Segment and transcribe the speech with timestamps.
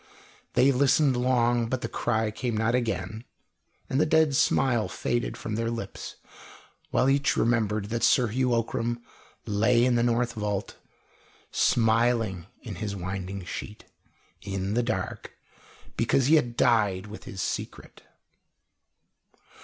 [0.53, 3.23] They listened long, but the cry came not again,
[3.87, 6.15] and the dead smile faded from their lips,
[6.89, 8.99] while each remembered that Sir Hugh Ockram
[9.45, 10.75] lay in the north vault,
[11.51, 13.85] smiling in his winding sheet,
[14.41, 15.33] in the dark,
[15.97, 18.01] because he had died with his secret.